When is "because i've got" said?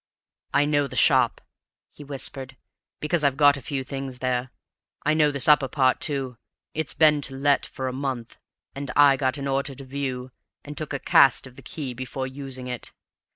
3.01-3.55